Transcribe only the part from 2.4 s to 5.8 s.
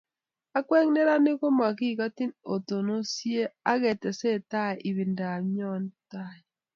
otinisie ak ketesetai ibindap nyo